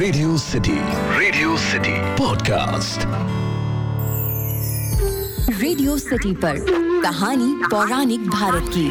[0.00, 0.72] Radio City
[1.18, 3.00] Radio City podcast
[5.60, 6.56] Radio City पर
[7.02, 8.86] कहानी पौराणिक भारत की।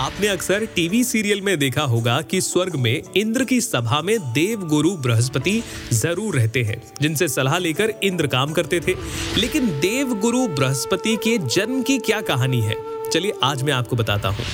[0.00, 4.66] आपने अक्सर टीवी सीरियल में देखा होगा कि स्वर्ग में इंद्र की सभा में देव
[4.68, 5.62] गुरु बृहस्पति
[5.92, 8.94] ज़रूर रहते हैं जिनसे सलाह लेकर इंद्र काम करते थे।
[9.36, 12.76] लेकिन देव गुरु बृहस्पति के जन्म की क्या कहानी है?
[13.12, 14.44] चलिए आज मैं आपको बताता हूँ।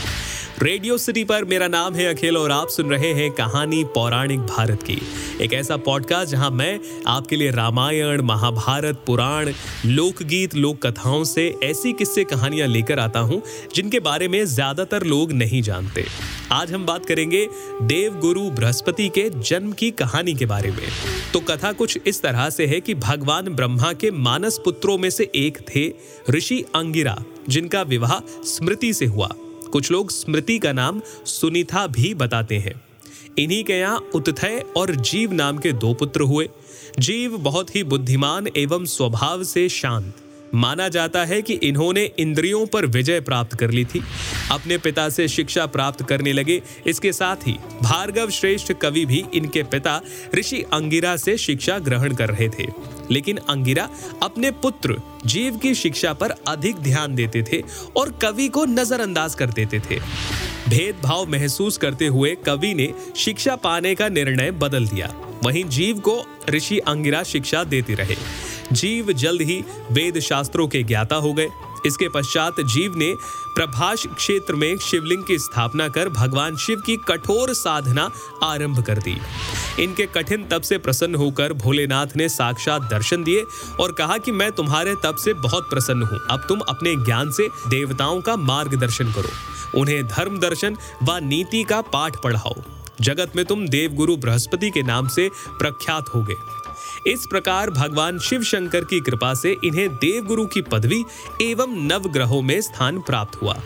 [0.63, 4.83] रेडियो सिटी पर मेरा नाम है अखिल और आप सुन रहे हैं कहानी पौराणिक भारत
[4.83, 4.99] की।
[5.45, 9.51] एक ऐसा पॉडकास्ट जहाँ मैं आपके लिए रामायण, महाभारत, पुराण,
[9.87, 13.43] लोकगीत लोक कथाओं से ऐसी किस्से कहानियाँ लेकर आता हूँ,
[13.75, 16.05] जिनके बारे में ज़्यादातर लोग नहीं जानते।
[16.53, 17.47] आज हम बात करेंगे
[17.83, 20.87] देव गुरु बृहस्पति के जन्म की कहानी के बारे में।
[21.33, 25.31] तो कथा कुछ इस तरह से है कि भगवान ब्रह्मा के मानस पुत्रों में से
[25.37, 25.93] एक थे
[26.31, 29.35] ऋषि अंगिरा, जिनका विवाह स्मृति से हुआ।
[29.73, 32.75] कुछ लोग स्मृति का नाम सुनीता भी बताते हैं।
[33.39, 36.49] इन्हीं के यहाँ उत्थय और जीव नाम के दो पुत्र हुए।
[36.99, 40.15] जीव बहुत ही बुद्धिमान एवं स्वभाव से शांत।
[40.55, 44.03] माना जाता है कि इन्होंने इंद्रियों पर विजय प्राप्त कर ली थी।
[44.53, 49.63] अपने पिता से शिक्षा प्राप्त करने लगे। इसके साथ ही भार्गव श्रेष्ठ कवि भी इनके
[49.63, 50.01] पिता
[50.35, 52.67] ऋषि अंगिरा से शिक्षा ग्रहण कर रहे थे।
[53.11, 53.89] लेकिन अंगिरा
[54.23, 57.63] अपने पुत्र जीव की शिक्षा पर अधिक ध्यान देते थे
[57.97, 60.01] और कवि को नजरअंदाज कर देते थे।
[60.69, 66.25] भेदभाव महसूस करते हुए कवि ने शिक्षा पाने का निर्णय बदल दिया। वहीं जीव को
[66.51, 68.17] ऋषि अंगिरा शिक्षा देते रहे।
[68.73, 71.49] जीव जल्द ही वेद शास्त्रों के ज्ञाता हो गए।
[71.87, 73.15] इसके पश्चात जीव ने
[73.55, 78.11] प्रभाष क्षेत्र में शिवलिंग की स्थापना कर भगवान शिव की कठोर साधना
[78.43, 79.17] आरंभ कर दी।
[79.83, 83.45] इनके कठिन तप से प्रसन्न होकर भोलेनाथ ने साक्षात दर्शन दिए
[83.81, 87.49] और कहा कि मैं तुम्हारे तप से बहुत प्रसन्न हूँ। अब तुम अपने ज्ञान से
[87.69, 92.55] देवताओं का मार्गदर्शन करो। उन्हें धर्म दर्शन व नीति का पाठ पढ़ाओ।
[93.01, 96.60] जगत में तुम देवगुरु बृहस्पति के नाम से प्रख्यात हो गए
[97.07, 101.05] इस प्रकार भगवान शिव शंकर की कृपा से इन्हें देवगुरु की पदवी
[101.43, 103.57] एवं नवग्रहों में स्थान प्राप्त हुआ।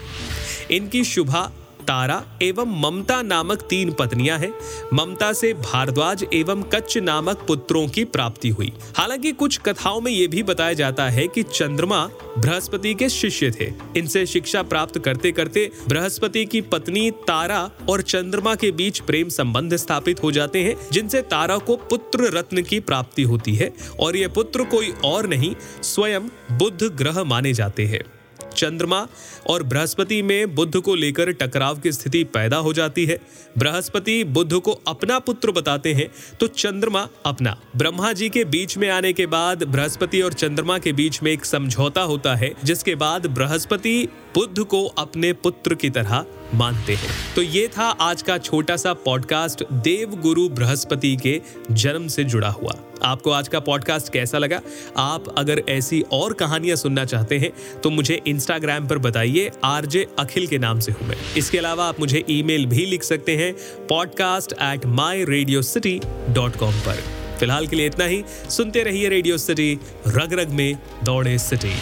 [0.71, 1.51] इनकी शुभा
[1.89, 4.53] तारा एवं ममता नामक तीन पत्नियाँ हैं।
[4.95, 10.29] ममता से भारद्वाज एवं कच्च नामक पुत्रों की प्राप्ति हुई। हालाँकि कुछ कथाओं में यह
[10.29, 12.07] भी बताया जाता है कि चंद्रमा
[12.39, 18.55] बृहस्पति के शिष्य थे। इनसे शिक्षा प्राप्त करते करते बृहस्पति की पत्नी तारा और चंद्रमा
[18.55, 23.23] के बीच प्रेम संबंध स्थापित हो जाते हैं, जिनसे तारा को पुत्र रत्न की प्राप्ति
[23.23, 26.29] होती है, और ये पुत्र कोई और नहीं, स्वयं
[26.59, 28.01] बुद्ध ग्रह माने जाते हैं।
[28.55, 29.07] चंद्रमा
[29.47, 33.19] और बृहस्पति में बुद्ध को लेकर टकराव की स्थिति पैदा हो जाती है।
[33.59, 36.09] बृहस्पति बुद्ध को अपना पुत्र बताते हैं
[36.41, 40.93] तो चंद्रमा अपना। ब्रह्मा जी के बीच में आने के बाद बृहस्पति और चंद्रमा के
[40.93, 46.25] बीच में एक समझौता होता है, जिसके बाद बृहस्पति बुद्ध को अपने पुत्र की तरह
[46.55, 51.41] मानते हैं। तो ये था आज का छोटा सा पॉडकास्ट देव गुरु बृहस्पति के
[51.71, 54.61] जन्म से जुड़ा हुआ। आपको आज का पॉडकास्ट कैसा लगा?
[54.97, 57.51] आप अगर ऐसी और कहानियाँ सुनना चाहते हैं
[57.81, 62.01] तो मुझे इंस्टाग्राम पर बताइए, आरजे अखिल के नाम से हूँ मैं। इसके अलावा आप
[62.01, 63.53] मुझे ईमेल भी लिख सकते हैं
[63.89, 66.01] podcast at my Radio City
[66.31, 67.03] dot com पर।
[67.39, 69.73] फ़िलहाल के लिए इतना ही। सुनते रहिए रेडियो सिटी
[70.07, 71.75] रग रग में दौड़े सिटी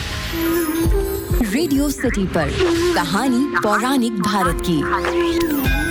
[1.44, 2.50] रेडियो सिटी पर
[2.94, 5.81] कहानी पौराणिक भारत की।